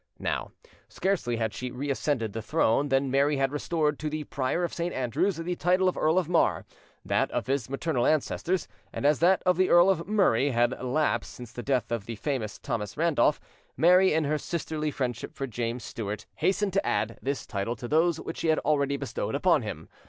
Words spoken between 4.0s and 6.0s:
the Prior of St. Andrews the title of